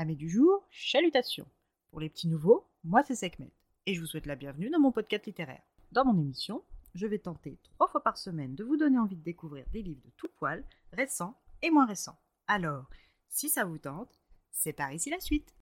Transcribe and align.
Amis 0.00 0.16
du 0.16 0.30
jour, 0.30 0.66
chalutations. 0.70 1.46
Pour 1.90 2.00
les 2.00 2.08
petits 2.08 2.26
nouveaux, 2.26 2.66
moi 2.84 3.02
c'est 3.06 3.14
Sekhmet 3.14 3.52
et 3.84 3.94
je 3.94 4.00
vous 4.00 4.06
souhaite 4.06 4.24
la 4.24 4.34
bienvenue 4.34 4.70
dans 4.70 4.80
mon 4.80 4.92
podcast 4.92 5.26
littéraire. 5.26 5.60
Dans 5.92 6.06
mon 6.06 6.18
émission, 6.18 6.64
je 6.94 7.06
vais 7.06 7.18
tenter 7.18 7.58
trois 7.64 7.86
fois 7.86 8.02
par 8.02 8.16
semaine 8.16 8.54
de 8.54 8.64
vous 8.64 8.78
donner 8.78 8.98
envie 8.98 9.16
de 9.16 9.22
découvrir 9.22 9.66
des 9.74 9.82
livres 9.82 10.00
de 10.02 10.10
tout 10.16 10.30
poil, 10.38 10.64
récents 10.94 11.38
et 11.60 11.68
moins 11.68 11.84
récents. 11.84 12.16
Alors, 12.46 12.88
si 13.28 13.50
ça 13.50 13.66
vous 13.66 13.76
tente, 13.76 14.18
c'est 14.50 14.72
par 14.72 14.90
ici 14.90 15.10
la 15.10 15.20
suite. 15.20 15.54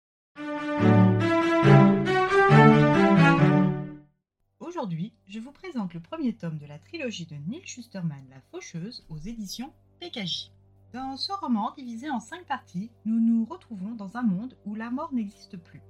Aujourd'hui, 4.60 5.14
je 5.26 5.40
vous 5.40 5.50
présente 5.50 5.94
le 5.94 6.00
premier 6.00 6.36
tome 6.36 6.58
de 6.58 6.66
la 6.66 6.78
trilogie 6.78 7.26
de 7.26 7.34
Neil 7.34 7.66
Schusterman, 7.66 8.24
La 8.30 8.40
Faucheuse, 8.52 9.04
aux 9.08 9.18
éditions 9.18 9.72
PKJ. 9.98 10.52
Dans 10.98 11.16
ce 11.16 11.30
roman, 11.30 11.72
divisé 11.76 12.10
en 12.10 12.18
cinq 12.18 12.44
parties, 12.44 12.90
nous 13.04 13.20
nous 13.20 13.44
retrouvons 13.44 13.94
dans 13.94 14.16
un 14.16 14.24
monde 14.24 14.56
où 14.66 14.74
la 14.74 14.90
mort 14.90 15.14
n'existe 15.14 15.56
plus. 15.56 15.80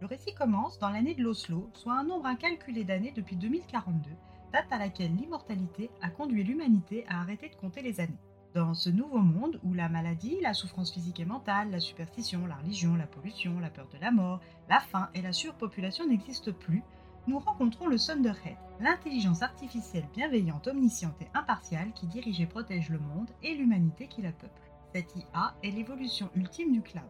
Le 0.00 0.08
récit 0.08 0.34
commence 0.34 0.80
dans 0.80 0.90
l'année 0.90 1.14
de 1.14 1.22
l'Oslo, 1.22 1.70
soit 1.72 1.96
un 1.96 2.02
nombre 2.02 2.26
incalculé 2.26 2.82
d'années 2.82 3.12
depuis 3.14 3.36
2042, 3.36 4.10
date 4.52 4.66
à 4.72 4.78
laquelle 4.78 5.14
l'immortalité 5.14 5.88
a 6.02 6.10
conduit 6.10 6.42
l'humanité 6.42 7.04
à 7.08 7.20
arrêter 7.20 7.48
de 7.48 7.54
compter 7.54 7.80
les 7.80 8.00
années. 8.00 8.18
Dans 8.54 8.74
ce 8.74 8.90
nouveau 8.90 9.20
monde 9.20 9.60
où 9.62 9.72
la 9.72 9.88
maladie, 9.88 10.40
la 10.42 10.52
souffrance 10.52 10.92
physique 10.92 11.20
et 11.20 11.24
mentale, 11.24 11.70
la 11.70 11.78
superstition, 11.78 12.44
la 12.44 12.56
religion, 12.56 12.96
la 12.96 13.06
pollution, 13.06 13.60
la 13.60 13.70
peur 13.70 13.86
de 13.94 13.98
la 13.98 14.10
mort, 14.10 14.40
la 14.68 14.80
faim 14.80 15.10
et 15.14 15.22
la 15.22 15.32
surpopulation 15.32 16.08
n'existent 16.08 16.50
plus, 16.52 16.82
nous 17.26 17.38
rencontrons 17.38 17.88
le 17.88 17.98
Thunderhead, 17.98 18.56
l'intelligence 18.80 19.42
artificielle 19.42 20.06
bienveillante, 20.14 20.68
omnisciente 20.68 21.20
et 21.20 21.28
impartiale 21.34 21.92
qui 21.94 22.06
dirige 22.06 22.40
et 22.40 22.46
protège 22.46 22.88
le 22.88 22.98
monde 22.98 23.30
et 23.42 23.54
l'humanité 23.54 24.06
qui 24.06 24.22
la 24.22 24.32
peuple. 24.32 24.60
Cette 24.94 25.14
IA 25.16 25.54
est 25.62 25.70
l'évolution 25.70 26.30
ultime 26.36 26.72
du 26.72 26.82
cloud. 26.82 27.02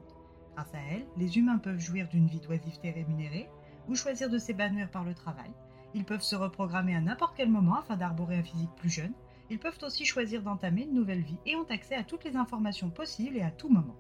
Grâce 0.55 0.75
à 0.75 0.79
elle, 0.91 1.07
les 1.19 1.37
humains 1.37 1.59
peuvent 1.59 1.79
jouir 1.79 2.09
d'une 2.09 2.29
vie 2.29 2.41
d'oisiveté 2.41 2.91
rémunérée 2.91 3.49
ou 3.89 3.95
choisir 3.95 4.31
de 4.31 4.39
s'épanouir 4.39 4.91
par 4.91 5.05
le 5.05 5.15
travail. 5.15 5.51
Ils 5.93 6.05
peuvent 6.05 6.23
se 6.23 6.35
reprogrammer 6.35 6.97
à 6.97 7.01
n'importe 7.01 7.37
quel 7.37 7.51
moment 7.51 7.79
afin 7.79 7.97
d'arborer 7.97 8.37
un 8.37 8.43
physique 8.43 8.75
plus 8.77 8.91
jeune. 8.91 9.13
Ils 9.51 9.59
peuvent 9.59 9.79
aussi 9.83 10.05
choisir 10.05 10.43
d'entamer 10.43 10.85
une 10.85 10.95
nouvelle 10.95 11.23
vie 11.23 11.39
et 11.45 11.57
ont 11.57 11.71
accès 11.71 11.95
à 11.95 12.05
toutes 12.05 12.25
les 12.25 12.37
informations 12.37 12.91
possibles 12.91 13.37
et 13.37 13.43
à 13.43 13.51
tout 13.51 13.69
moment. 13.69 13.97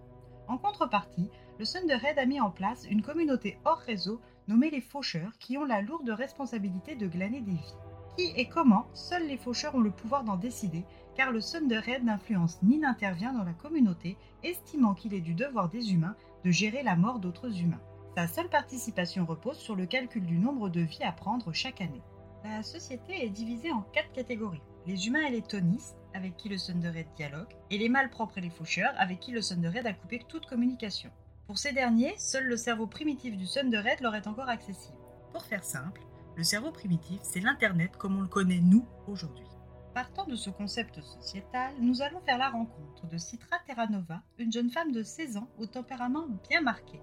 En 0.49 0.59
contrepartie, 0.59 1.31
le 1.59 1.67
Thunderhead 1.67 2.19
a 2.19 2.27
mis 2.27 2.41
en 2.41 2.51
place 2.51 2.87
une 2.91 3.03
communauté 3.03 3.59
hors 3.65 3.79
réseau 3.79 4.21
nommés 4.49 4.71
les 4.71 4.81
faucheurs, 4.81 5.33
qui 5.39 5.59
ont 5.59 5.65
la 5.65 5.83
lourde 5.83 6.11
responsabilité 6.11 6.95
de 6.95 7.07
glaner 7.07 7.41
des 7.41 7.53
vies. 7.53 7.75
Qui 8.17 8.33
et 8.37 8.49
comment, 8.49 8.87
seuls 8.95 9.27
les 9.27 9.37
faucheurs 9.37 9.75
ont 9.75 9.81
le 9.81 9.91
pouvoir 9.91 10.25
d'en 10.25 10.37
décider, 10.37 10.85
car 11.15 11.33
le 11.33 11.43
Thunderhead 11.43 12.05
n'influence 12.05 12.63
ni 12.63 12.79
n'intervient 12.79 13.33
dans 13.33 13.45
la 13.45 13.53
communauté, 13.53 14.17
estimant 14.43 14.95
qu'il 14.95 15.15
est 15.15 15.21
du 15.21 15.35
devoir 15.35 15.69
des 15.69 15.93
humains 15.93 16.17
de 16.45 16.51
gérer 16.51 16.83
la 16.83 16.97
mort 16.97 17.19
d'autres 17.19 17.61
humains. 17.61 17.81
Sa 18.17 18.27
seule 18.27 18.49
participation 18.49 19.27
repose 19.27 19.59
sur 19.59 19.77
le 19.77 19.87
calcul 19.87 20.25
du 20.25 20.39
nombre 20.39 20.71
de 20.71 20.81
vies 20.81 21.03
à 21.03 21.13
prendre 21.13 21.53
chaque 21.53 21.81
année. 21.81 22.03
La 22.45 22.63
société 22.63 23.25
est 23.25 23.29
divisée 23.29 23.73
en 23.73 23.83
quatre 23.83 24.13
catégories. 24.13 24.63
Les 24.87 25.07
humains 25.09 25.27
et 25.27 25.31
les 25.31 25.43
tonistes, 25.43 25.99
avec 26.15 26.37
qui 26.37 26.49
le 26.49 26.57
Thunderhead 26.57 27.09
dialogue, 27.17 27.53
et 27.71 27.77
les 27.77 27.89
malpropres 27.89 28.39
et 28.39 28.41
les 28.41 28.51
faucheurs, 28.51 28.95
avec 28.97 29.21
qui 29.21 29.33
le 29.33 29.43
Thunderhead 29.43 29.87
a 29.87 29.93
coupé 29.93 30.23
toute 30.29 30.47
communication. 30.47 31.11
Pour 31.47 31.59
ces 31.59 31.73
derniers, 31.73 32.13
seul 32.19 32.45
le 32.45 32.57
cerveau 32.57 32.89
primitif 32.89 33.37
du 33.37 33.47
Thunderhead 33.47 34.01
leur 34.01 34.17
est 34.17 34.27
encore 34.27 34.49
accessible. 34.49 34.99
Pour 35.33 35.45
faire 35.45 35.63
simple, 35.63 36.03
le 36.35 36.43
cerveau 36.43 36.73
primitif, 36.73 37.21
c'est 37.23 37.39
l'Internet 37.39 37.97
comme 37.97 38.19
on 38.19 38.23
le 38.23 38.27
connaît 38.27 38.61
nous 38.61 38.85
aujourd'hui. 39.07 39.47
Partant 39.95 40.27
de 40.27 40.35
ce 40.35 40.51
concept 40.51 41.01
sociétal, 41.01 41.73
nous 41.79 42.03
allons 42.03 42.21
faire 42.21 42.39
la 42.39 42.51
rencontre 42.51 43.07
de 43.07 43.17
Citra 43.17 43.59
Terranova, 43.65 44.23
une 44.39 44.51
jeune 44.51 44.71
femme 44.71 44.91
de 44.91 45.05
16 45.05 45.37
ans 45.37 45.49
au 45.57 45.67
tempérament 45.67 46.27
bien 46.51 46.63
marqué. 46.63 47.01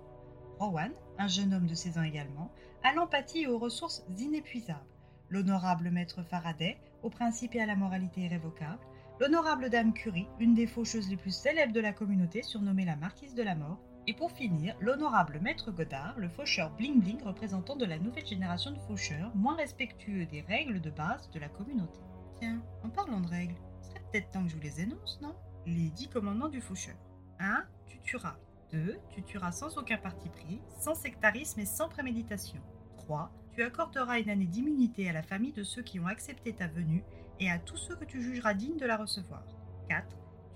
Rowan, 0.59 0.91
un 1.17 1.28
jeune 1.28 1.53
homme 1.53 1.66
de 1.66 1.73
16 1.73 1.97
ans 2.00 2.03
également, 2.03 2.52
a 2.83 2.94
l'empathie 2.94 3.44
et 3.44 3.47
aux 3.47 3.59
ressources 3.59 4.03
inépuisables. 4.17 4.83
L'honorable 5.30 5.89
maître 5.89 6.22
Faraday, 6.22 6.78
aux 7.02 7.09
principes 7.09 7.55
et 7.55 7.61
à 7.61 7.66
la 7.66 7.78
moralité 7.78 8.22
irrévocables. 8.22 8.85
L'honorable 9.22 9.69
dame 9.69 9.94
Curie, 9.94 10.28
une 10.39 10.53
des 10.53 10.68
faucheuses 10.68 11.09
les 11.09 11.18
plus 11.18 11.34
célèbres 11.34 11.73
de 11.73 11.79
la 11.79 11.94
communauté, 11.94 12.44
surnommée 12.44 12.84
la 12.84 12.97
marquise 12.97 13.35
de 13.35 13.44
la 13.44 13.56
mort. 13.56 13.79
Et 14.06 14.14
pour 14.14 14.31
finir, 14.31 14.75
l'honorable 14.81 15.40
maître 15.41 15.72
Godard, 15.72 16.19
le 16.19 16.28
faucheur 16.28 16.72
Bling 16.72 17.00
Bling 17.00 17.24
représentant 17.24 17.78
de 17.78 17.86
la 17.86 17.97
nouvelle 17.97 18.25
génération 18.25 18.72
de 18.72 18.80
faucheurs, 18.80 19.34
moins 19.34 19.56
respectueux 19.56 20.25
des 20.25 20.41
règles 20.41 20.81
de 20.81 20.90
base 20.90 21.30
de 21.31 21.40
la 21.40 21.47
communauté. 21.47 22.00
Tiens, 22.40 22.62
en 22.84 22.90
parlant 22.90 23.22
de 23.22 23.30
règles, 23.30 23.56
ce 23.81 23.90
serait 23.90 24.03
peut-être 24.12 24.30
temps 24.31 24.44
que 24.44 24.50
je 24.50 24.56
vous 24.56 24.62
les 24.62 24.81
énonce, 24.81 25.19
non? 25.22 25.34
Les 25.66 25.90
dix 25.90 26.09
commandements 26.09 26.50
du 26.50 26.59
faucheur. 26.59 26.97
1. 27.40 27.63
Tu 27.88 28.00
tueras. 28.00 28.36
2. 28.74 29.00
Tu 29.12 29.24
tueras 29.24 29.53
sans 29.53 29.78
aucun 29.78 29.97
parti 29.97 30.28
pris, 30.28 30.59
sans 30.81 30.96
sectarisme 30.96 31.62
et 31.62 31.66
sans 31.66 31.88
préméditation. 31.88 32.59
3. 32.97 33.31
Tu 33.53 33.63
accorderas 33.63 34.19
une 34.19 34.30
année 34.30 34.47
d'immunité 34.47 35.09
à 35.09 35.13
la 35.13 35.24
famille 35.24 35.53
de 35.53 35.63
ceux 35.63 35.81
qui 35.81 36.02
ont 36.02 36.08
accepté 36.08 36.53
ta 36.53 36.68
venue 36.68 37.06
et 37.40 37.50
à 37.50 37.58
tous 37.58 37.78
ceux 37.78 37.96
que 37.96 38.03
tu 38.03 38.22
jugeras 38.22 38.53
dignes 38.53 38.78
de 38.78 38.86
la 38.86 38.97
recevoir. 38.97 39.44
4. 39.88 40.06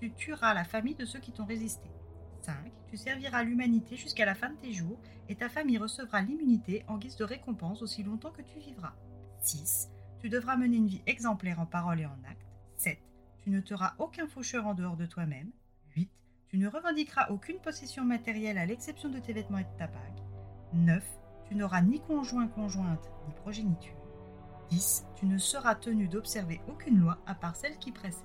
Tu 0.02 0.12
tueras 0.12 0.54
la 0.54 0.66
famille 0.66 0.96
de 0.96 1.06
ceux 1.06 1.20
qui 1.20 1.32
t'ont 1.32 1.46
résisté. 1.46 1.88
5. 2.48 2.56
Tu 2.88 2.96
serviras 2.96 3.44
l'humanité 3.44 3.98
jusqu'à 3.98 4.26
la 4.26 4.34
fin 4.34 4.50
de 4.50 4.56
tes 4.56 4.72
jours 4.72 4.98
et 5.28 5.36
ta 5.36 5.50
famille 5.50 5.78
recevra 5.78 6.22
l'immunité 6.22 6.86
en 6.88 6.98
guise 6.98 7.18
de 7.18 7.26
récompense 7.26 7.82
aussi 7.82 8.04
longtemps 8.04 8.32
que 8.32 8.42
tu 8.42 8.58
vivras. 8.60 8.94
6. 9.42 9.90
Tu 10.22 10.30
devras 10.30 10.56
mener 10.56 10.78
une 10.78 10.88
vie 10.88 11.02
exemplaire 11.08 11.60
en 11.60 11.66
parole 11.66 12.00
et 12.00 12.06
en 12.06 12.18
acte. 12.30 12.48
7. 12.78 13.00
Tu 13.42 13.50
ne 13.50 13.60
teras 13.60 13.96
aucun 14.00 14.28
faucheur 14.28 14.66
en 14.66 14.76
dehors 14.76 14.96
de 14.96 15.06
toi-même. 15.06 15.52
8. 15.98 16.10
Tu 16.48 16.58
ne 16.58 16.70
revendiqueras 16.70 17.28
aucune 17.32 17.60
possession 17.60 18.06
matérielle 18.06 18.58
à 18.58 18.66
l'exception 18.66 19.10
de 19.10 19.20
tes 19.20 19.34
vêtements 19.34 19.58
et 19.58 19.66
de 19.66 19.78
ta 19.78 19.88
bague. 19.88 20.22
9. 20.72 21.04
Tu 21.50 21.56
n'auras 21.56 21.82
ni 21.82 22.00
conjoint 22.00 22.48
conjointe 22.48 23.12
ni 23.28 23.34
progéniture. 23.34 23.98
10. 24.70 25.06
Tu 25.18 25.26
ne 25.26 25.38
seras 25.38 25.76
tenu 25.76 26.08
d'observer 26.08 26.62
aucune 26.70 27.00
loi 27.00 27.18
à 27.26 27.36
part 27.36 27.58
celle 27.58 27.78
qui 27.78 27.92
précède. 27.92 28.24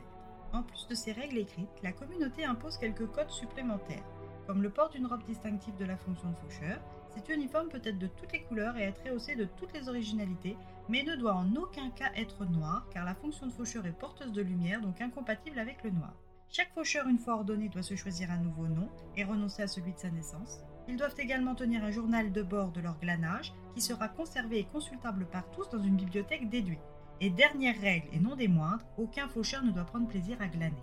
En 0.53 0.63
plus 0.63 0.87
de 0.87 0.95
ces 0.95 1.13
règles 1.13 1.39
écrites, 1.39 1.83
la 1.83 1.93
communauté 1.93 2.45
impose 2.45 2.77
quelques 2.77 3.07
codes 3.07 3.31
supplémentaires, 3.31 4.05
comme 4.47 4.63
le 4.63 4.71
port 4.71 4.91
d'une 4.91 5.07
robe 5.07 5.25
distinctive 5.25 5.77
de 5.77 5.85
la 5.85 5.97
fonction 5.97 6.31
de 6.31 6.37
faucheur. 6.37 6.81
Cet 7.15 7.29
uniforme 7.29 7.69
peut 7.69 7.81
être 7.85 7.99
de 7.99 8.07
toutes 8.07 8.33
les 8.33 8.43
couleurs 8.43 8.77
et 8.77 8.83
être 8.83 9.05
rehaussé 9.05 9.37
de 9.37 9.45
toutes 9.45 9.73
les 9.75 9.89
originalités, 9.89 10.57
mais 10.89 11.03
ne 11.03 11.17
doit 11.17 11.35
en 11.35 11.55
aucun 11.57 11.91
cas 11.91 12.11
être 12.17 12.45
noir, 12.47 12.87
car 12.91 13.05
la 13.05 13.15
fonction 13.15 13.47
de 13.47 13.53
faucheur 13.53 13.87
est 13.87 13.99
porteuse 13.99 14.33
de 14.33 14.43
lumière, 14.43 14.81
donc 14.81 15.01
incompatible 15.01 15.59
avec 15.59 15.83
le 15.85 15.91
noir. 15.91 16.15
Chaque 16.49 16.73
faucheur, 16.75 17.09
une 17.09 17.19
fois 17.19 17.35
ordonné, 17.35 17.69
doit 17.69 17.83
se 17.83 17.97
choisir 17.97 18.31
un 18.31 18.39
nouveau 18.39 18.67
nom 18.67 18.89
et 19.17 19.25
renoncer 19.25 19.63
à 19.63 19.67
celui 19.67 19.93
de 19.93 19.99
sa 19.99 20.11
naissance. 20.11 20.61
Ils 20.89 20.97
doivent 20.97 21.15
également 21.19 21.55
tenir 21.55 21.85
un 21.85 21.91
journal 21.91 22.33
de 22.33 22.43
bord 22.43 22.73
de 22.73 22.81
leur 22.81 22.99
glanage, 22.99 23.55
qui 23.75 23.81
sera 23.81 24.09
conservé 24.09 24.59
et 24.59 24.65
consultable 24.65 25.27
par 25.27 25.51
tous 25.51 25.71
dans 25.71 25.83
une 25.83 25.97
bibliothèque 25.97 26.51
déduite. 26.51 26.81
Et 27.21 27.31
dernière 27.31 27.81
règle, 27.81 28.09
et 28.13 28.19
non 28.19 28.37
des 28.37 28.49
moindres, 28.49 28.85
aucun 28.99 29.29
faucheur 29.29 29.63
ne 29.65 29.71
doit 29.71 29.85
prendre 29.85 30.09
plaisir 30.09 30.37
à 30.41 30.49
glaner. 30.49 30.83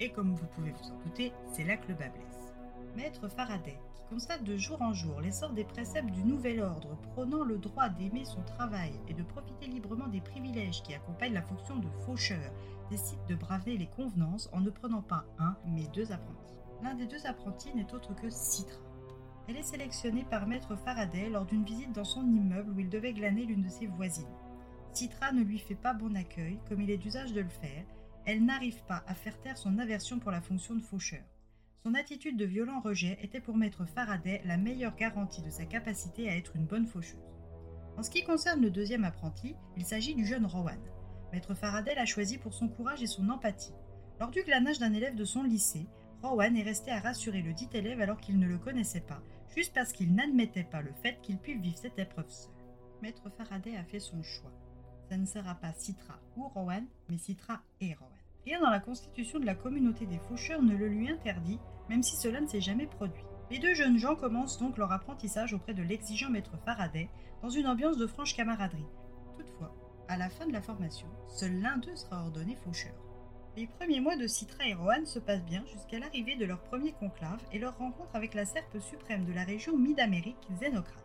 Et 0.00 0.10
comme 0.10 0.34
vous 0.34 0.46
pouvez 0.46 0.70
vous 0.70 0.90
en 0.90 0.98
douter, 1.00 1.32
c'est 1.52 1.64
là 1.64 1.76
que 1.76 1.88
le 1.88 1.94
bas 1.94 2.08
blesse. 2.08 2.41
Maître 2.94 3.26
Faraday, 3.28 3.78
qui 3.94 4.04
constate 4.10 4.44
de 4.44 4.56
jour 4.58 4.82
en 4.82 4.92
jour 4.92 5.22
l'essor 5.22 5.52
des 5.52 5.64
préceptes 5.64 6.10
du 6.10 6.24
nouvel 6.24 6.60
ordre 6.60 6.98
prônant 7.12 7.42
le 7.42 7.56
droit 7.56 7.88
d'aimer 7.88 8.26
son 8.26 8.42
travail 8.42 8.92
et 9.08 9.14
de 9.14 9.22
profiter 9.22 9.66
librement 9.66 10.08
des 10.08 10.20
privilèges 10.20 10.82
qui 10.82 10.94
accompagnent 10.94 11.32
la 11.32 11.42
fonction 11.42 11.76
de 11.76 11.88
faucheur, 12.04 12.52
décide 12.90 13.24
de 13.28 13.34
braver 13.34 13.78
les 13.78 13.86
convenances 13.86 14.50
en 14.52 14.60
ne 14.60 14.68
prenant 14.68 15.00
pas 15.00 15.24
un, 15.38 15.56
mais 15.66 15.86
deux 15.94 16.12
apprentis. 16.12 16.54
L'un 16.82 16.94
des 16.94 17.06
deux 17.06 17.26
apprentis 17.26 17.74
n'est 17.74 17.94
autre 17.94 18.14
que 18.14 18.28
Citra. 18.28 18.78
Elle 19.48 19.56
est 19.56 19.62
sélectionnée 19.62 20.26
par 20.28 20.46
Maître 20.46 20.76
Faraday 20.76 21.30
lors 21.30 21.46
d'une 21.46 21.64
visite 21.64 21.92
dans 21.92 22.04
son 22.04 22.26
immeuble 22.26 22.72
où 22.72 22.80
il 22.80 22.90
devait 22.90 23.14
glaner 23.14 23.46
l'une 23.46 23.62
de 23.62 23.70
ses 23.70 23.86
voisines. 23.86 24.36
Citra 24.92 25.32
ne 25.32 25.42
lui 25.42 25.58
fait 25.58 25.74
pas 25.74 25.94
bon 25.94 26.14
accueil, 26.14 26.58
comme 26.68 26.82
il 26.82 26.90
est 26.90 26.98
d'usage 26.98 27.32
de 27.32 27.40
le 27.40 27.48
faire, 27.48 27.86
elle 28.26 28.44
n'arrive 28.44 28.84
pas 28.84 29.02
à 29.06 29.14
faire 29.14 29.40
taire 29.40 29.56
son 29.56 29.78
aversion 29.78 30.18
pour 30.18 30.30
la 30.30 30.42
fonction 30.42 30.74
de 30.74 30.82
faucheur. 30.82 31.22
Son 31.82 31.94
attitude 31.94 32.36
de 32.36 32.44
violent 32.44 32.80
rejet 32.80 33.18
était 33.22 33.40
pour 33.40 33.56
Maître 33.56 33.84
Faraday 33.84 34.40
la 34.44 34.56
meilleure 34.56 34.94
garantie 34.94 35.42
de 35.42 35.50
sa 35.50 35.64
capacité 35.64 36.28
à 36.28 36.36
être 36.36 36.54
une 36.54 36.66
bonne 36.66 36.86
faucheuse. 36.86 37.18
En 37.96 38.02
ce 38.02 38.10
qui 38.10 38.22
concerne 38.22 38.60
le 38.60 38.70
deuxième 38.70 39.04
apprenti, 39.04 39.56
il 39.76 39.84
s'agit 39.84 40.14
du 40.14 40.24
jeune 40.24 40.46
Rowan. 40.46 40.78
Maître 41.32 41.54
Faraday 41.54 41.94
l'a 41.94 42.06
choisi 42.06 42.38
pour 42.38 42.54
son 42.54 42.68
courage 42.68 43.02
et 43.02 43.06
son 43.06 43.28
empathie. 43.28 43.74
Lors 44.20 44.30
du 44.30 44.42
glanage 44.42 44.78
d'un 44.78 44.92
élève 44.92 45.16
de 45.16 45.24
son 45.24 45.42
lycée, 45.42 45.88
Rowan 46.22 46.56
est 46.56 46.62
resté 46.62 46.90
à 46.92 47.00
rassurer 47.00 47.42
le 47.42 47.52
dit 47.52 47.68
élève 47.72 48.00
alors 48.00 48.20
qu'il 48.20 48.38
ne 48.38 48.46
le 48.46 48.58
connaissait 48.58 49.00
pas, 49.00 49.22
juste 49.54 49.74
parce 49.74 49.92
qu'il 49.92 50.14
n'admettait 50.14 50.62
pas 50.62 50.82
le 50.82 50.92
fait 51.02 51.20
qu'il 51.20 51.38
puisse 51.38 51.60
vivre 51.60 51.78
cette 51.78 51.98
épreuve 51.98 52.30
seul. 52.30 52.54
Maître 53.02 53.28
Faraday 53.36 53.76
a 53.76 53.84
fait 53.84 53.98
son 53.98 54.22
choix 54.22 54.52
ça 55.12 55.18
ne 55.18 55.26
sera 55.26 55.54
pas 55.54 55.74
Citra 55.74 56.18
ou 56.36 56.48
Rowan, 56.48 56.86
mais 57.10 57.18
Citra 57.18 57.60
et 57.82 57.92
Rowan. 57.92 58.21
Rien 58.44 58.60
dans 58.60 58.70
la 58.70 58.80
constitution 58.80 59.38
de 59.38 59.46
la 59.46 59.54
communauté 59.54 60.04
des 60.06 60.18
faucheurs 60.18 60.62
ne 60.62 60.74
le 60.74 60.88
lui 60.88 61.08
interdit, 61.08 61.60
même 61.88 62.02
si 62.02 62.16
cela 62.16 62.40
ne 62.40 62.46
s'est 62.46 62.60
jamais 62.60 62.86
produit. 62.86 63.24
Les 63.50 63.58
deux 63.58 63.74
jeunes 63.74 63.98
gens 63.98 64.16
commencent 64.16 64.58
donc 64.58 64.78
leur 64.78 64.90
apprentissage 64.90 65.52
auprès 65.54 65.74
de 65.74 65.82
l'exigeant 65.82 66.30
maître 66.30 66.56
Faraday, 66.64 67.08
dans 67.42 67.50
une 67.50 67.66
ambiance 67.66 67.98
de 67.98 68.06
franche 68.06 68.34
camaraderie. 68.34 68.86
Toutefois, 69.36 69.74
à 70.08 70.16
la 70.16 70.28
fin 70.28 70.46
de 70.46 70.52
la 70.52 70.62
formation, 70.62 71.06
seul 71.28 71.60
l'un 71.60 71.76
d'eux 71.76 71.94
sera 71.94 72.22
ordonné 72.22 72.56
faucheur. 72.56 72.94
Les 73.56 73.66
premiers 73.66 74.00
mois 74.00 74.16
de 74.16 74.26
Citra 74.26 74.66
et 74.66 74.74
Rohan 74.74 75.04
se 75.04 75.18
passent 75.18 75.44
bien 75.44 75.62
jusqu'à 75.66 75.98
l'arrivée 75.98 76.36
de 76.36 76.46
leur 76.46 76.62
premier 76.62 76.92
conclave 76.92 77.42
et 77.52 77.58
leur 77.58 77.76
rencontre 77.76 78.16
avec 78.16 78.34
la 78.34 78.46
serpe 78.46 78.78
suprême 78.78 79.26
de 79.26 79.32
la 79.32 79.44
région 79.44 79.76
Mid-Amérique, 79.76 80.48
Xénocrate. 80.50 81.04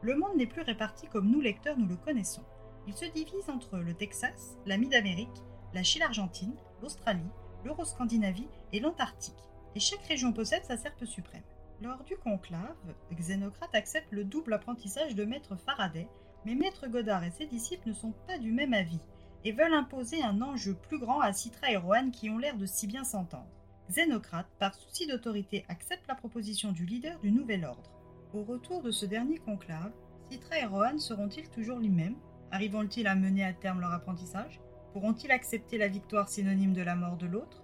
Le 0.00 0.16
monde 0.16 0.36
n'est 0.36 0.46
plus 0.46 0.62
réparti 0.62 1.08
comme 1.08 1.30
nous 1.30 1.40
lecteurs 1.40 1.76
nous 1.76 1.88
le 1.88 1.96
connaissons. 1.96 2.44
Il 2.86 2.94
se 2.94 3.04
divise 3.06 3.48
entre 3.48 3.78
le 3.78 3.94
Texas, 3.94 4.56
la 4.64 4.78
Mid-Amérique, 4.78 5.42
la 5.74 5.82
Chine-Argentine, 5.82 6.54
l'Australie, 6.82 7.20
l'Euroscandinavie 7.64 8.48
et 8.72 8.80
l'Antarctique, 8.80 9.34
et 9.74 9.80
chaque 9.80 10.04
région 10.06 10.32
possède 10.32 10.64
sa 10.64 10.76
serpe 10.76 11.04
suprême. 11.04 11.42
Lors 11.80 12.04
du 12.04 12.16
conclave, 12.16 12.76
Xénocrate 13.12 13.74
accepte 13.74 14.12
le 14.12 14.24
double 14.24 14.52
apprentissage 14.52 15.14
de 15.14 15.24
Maître 15.24 15.56
Faraday, 15.56 16.06
mais 16.44 16.54
Maître 16.54 16.86
Godard 16.88 17.24
et 17.24 17.30
ses 17.30 17.46
disciples 17.46 17.88
ne 17.88 17.94
sont 17.94 18.12
pas 18.26 18.38
du 18.38 18.52
même 18.52 18.74
avis 18.74 19.00
et 19.44 19.52
veulent 19.52 19.74
imposer 19.74 20.22
un 20.22 20.40
enjeu 20.42 20.74
plus 20.74 20.98
grand 20.98 21.20
à 21.20 21.32
Citra 21.32 21.70
et 21.70 21.76
Rohan 21.76 22.10
qui 22.10 22.30
ont 22.30 22.38
l'air 22.38 22.56
de 22.56 22.66
si 22.66 22.86
bien 22.86 23.04
s'entendre. 23.04 23.48
Xénocrate, 23.88 24.46
par 24.58 24.74
souci 24.74 25.06
d'autorité, 25.06 25.64
accepte 25.68 26.06
la 26.06 26.14
proposition 26.14 26.72
du 26.72 26.86
leader 26.86 27.18
du 27.18 27.32
nouvel 27.32 27.64
ordre. 27.64 27.90
Au 28.32 28.44
retour 28.44 28.82
de 28.82 28.90
ce 28.90 29.06
dernier 29.06 29.38
conclave, 29.38 29.92
Citra 30.30 30.58
et 30.58 30.66
Rohan 30.66 30.98
seront-ils 30.98 31.48
toujours 31.48 31.78
les 31.78 31.88
mêmes? 31.88 32.16
Arriveront-ils 32.52 33.06
à 33.06 33.14
mener 33.14 33.44
à 33.44 33.52
terme 33.52 33.80
leur 33.80 33.92
apprentissage? 33.92 34.60
Pourront-ils 34.92 35.30
accepter 35.30 35.78
la 35.78 35.88
victoire 35.88 36.28
synonyme 36.28 36.74
de 36.74 36.82
la 36.82 36.94
mort 36.94 37.16
de 37.16 37.26
l'autre 37.26 37.62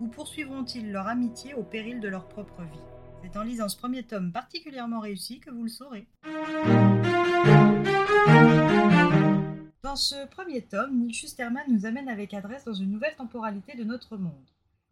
Ou 0.00 0.06
poursuivront-ils 0.06 0.90
leur 0.90 1.08
amitié 1.08 1.52
au 1.52 1.62
péril 1.62 2.00
de 2.00 2.08
leur 2.08 2.26
propre 2.26 2.62
vie? 2.62 2.80
C'est 3.22 3.36
en 3.36 3.42
lisant 3.42 3.68
ce 3.68 3.76
premier 3.76 4.02
tome 4.02 4.32
particulièrement 4.32 5.00
réussi 5.00 5.40
que 5.40 5.50
vous 5.50 5.64
le 5.64 5.68
saurez. 5.68 6.06
Dans 9.82 9.96
ce 9.96 10.26
premier 10.28 10.62
tome, 10.62 11.00
Neil 11.00 11.12
Schusterman 11.12 11.64
nous 11.68 11.84
amène 11.84 12.08
avec 12.08 12.32
adresse 12.32 12.64
dans 12.64 12.72
une 12.72 12.90
nouvelle 12.90 13.14
temporalité 13.14 13.76
de 13.76 13.84
notre 13.84 14.16
monde. 14.16 14.32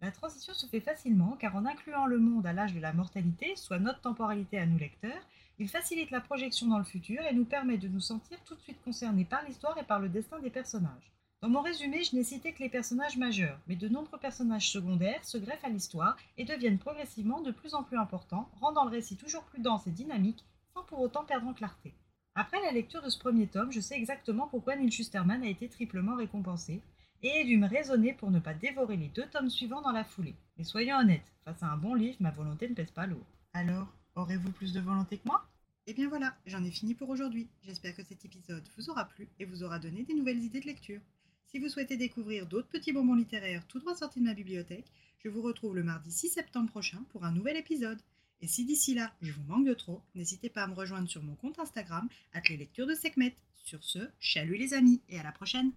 La 0.02 0.10
transition 0.10 0.52
se 0.52 0.66
fait 0.66 0.80
facilement 0.80 1.38
car 1.40 1.56
en 1.56 1.64
incluant 1.64 2.04
le 2.04 2.18
monde 2.18 2.46
à 2.46 2.52
l'âge 2.52 2.74
de 2.74 2.80
la 2.80 2.92
mortalité, 2.92 3.56
soit 3.56 3.78
notre 3.78 4.02
temporalité 4.02 4.58
à 4.58 4.66
nous 4.66 4.78
lecteurs, 4.78 5.26
il 5.58 5.70
facilite 5.70 6.10
la 6.10 6.20
projection 6.20 6.66
dans 6.66 6.78
le 6.78 6.84
futur 6.84 7.22
et 7.22 7.34
nous 7.34 7.46
permet 7.46 7.78
de 7.78 7.88
nous 7.88 8.00
sentir 8.00 8.38
tout 8.44 8.54
de 8.56 8.60
suite 8.60 8.82
concernés 8.84 9.24
par 9.24 9.42
l'histoire 9.44 9.78
et 9.78 9.84
par 9.84 10.00
le 10.00 10.10
destin 10.10 10.38
des 10.40 10.50
personnages. 10.50 11.12
Dans 11.40 11.48
mon 11.48 11.62
résumé, 11.62 12.02
je 12.02 12.16
n'ai 12.16 12.24
cité 12.24 12.52
que 12.52 12.60
les 12.64 12.68
personnages 12.68 13.16
majeurs, 13.16 13.60
mais 13.68 13.76
de 13.76 13.88
nombreux 13.88 14.18
personnages 14.18 14.72
secondaires 14.72 15.24
se 15.24 15.38
greffent 15.38 15.64
à 15.64 15.68
l'histoire 15.68 16.16
et 16.36 16.44
deviennent 16.44 16.80
progressivement 16.80 17.40
de 17.42 17.52
plus 17.52 17.74
en 17.74 17.84
plus 17.84 17.96
importants, 17.96 18.50
rendant 18.60 18.84
le 18.84 18.90
récit 18.90 19.16
toujours 19.16 19.44
plus 19.44 19.60
dense 19.60 19.86
et 19.86 19.92
dynamique, 19.92 20.44
sans 20.74 20.82
pour 20.82 21.00
autant 21.00 21.24
perdre 21.24 21.46
en 21.46 21.54
clarté. 21.54 21.94
Après 22.34 22.60
la 22.62 22.72
lecture 22.72 23.02
de 23.02 23.08
ce 23.08 23.20
premier 23.20 23.46
tome, 23.46 23.70
je 23.70 23.78
sais 23.78 23.94
exactement 23.94 24.48
pourquoi 24.48 24.74
Neil 24.74 24.90
Schusterman 24.90 25.44
a 25.44 25.48
été 25.48 25.68
triplement 25.68 26.16
récompensé, 26.16 26.82
et 27.22 27.28
ai 27.28 27.44
dû 27.44 27.56
me 27.56 27.68
raisonner 27.68 28.14
pour 28.14 28.32
ne 28.32 28.40
pas 28.40 28.54
dévorer 28.54 28.96
les 28.96 29.08
deux 29.08 29.26
tomes 29.26 29.50
suivants 29.50 29.82
dans 29.82 29.92
la 29.92 30.02
foulée. 30.02 30.34
Mais 30.56 30.64
soyons 30.64 30.98
honnêtes, 30.98 31.32
face 31.44 31.62
à 31.62 31.66
un 31.66 31.76
bon 31.76 31.94
livre, 31.94 32.16
ma 32.18 32.32
volonté 32.32 32.68
ne 32.68 32.74
pèse 32.74 32.90
pas 32.90 33.06
lourd. 33.06 33.26
Alors, 33.52 33.86
aurez-vous 34.16 34.50
plus 34.50 34.72
de 34.72 34.80
volonté 34.80 35.18
que 35.18 35.28
moi? 35.28 35.46
Eh 35.86 35.94
bien 35.94 36.08
voilà, 36.08 36.34
j'en 36.46 36.64
ai 36.64 36.70
fini 36.72 36.94
pour 36.94 37.08
aujourd'hui. 37.10 37.48
J'espère 37.62 37.94
que 37.94 38.02
cet 38.02 38.24
épisode 38.24 38.68
vous 38.76 38.90
aura 38.90 39.04
plu 39.04 39.28
et 39.38 39.44
vous 39.44 39.62
aura 39.62 39.78
donné 39.78 40.02
des 40.02 40.14
nouvelles 40.14 40.42
idées 40.42 40.60
de 40.60 40.66
lecture. 40.66 41.00
Si 41.50 41.58
vous 41.58 41.70
souhaitez 41.70 41.96
découvrir 41.96 42.46
d'autres 42.46 42.68
petits 42.68 42.92
bonbons 42.92 43.14
littéraires 43.14 43.66
tout 43.66 43.78
droit 43.78 43.94
sortis 43.94 44.20
de 44.20 44.26
ma 44.26 44.34
bibliothèque, 44.34 44.92
je 45.24 45.30
vous 45.30 45.40
retrouve 45.40 45.74
le 45.74 45.82
mardi 45.82 46.12
6 46.12 46.28
septembre 46.28 46.68
prochain 46.68 47.02
pour 47.08 47.24
un 47.24 47.32
nouvel 47.32 47.56
épisode. 47.56 47.98
Et 48.42 48.46
si 48.46 48.66
d'ici 48.66 48.94
là, 48.94 49.14
je 49.22 49.32
vous 49.32 49.42
manque 49.44 49.66
de 49.66 49.72
trop, 49.72 50.02
n'hésitez 50.14 50.50
pas 50.50 50.64
à 50.64 50.66
me 50.66 50.74
rejoindre 50.74 51.08
sur 51.08 51.22
mon 51.22 51.34
compte 51.36 51.58
Instagram, 51.58 52.06
les 52.50 52.58
lectures 52.58 52.86
de 52.86 52.94
Sekhmet. 52.94 53.34
Sur 53.64 53.82
ce, 53.82 54.10
chalut 54.20 54.56
les 54.56 54.74
amis, 54.74 55.00
et 55.08 55.18
à 55.18 55.22
la 55.22 55.32
prochaine 55.32 55.72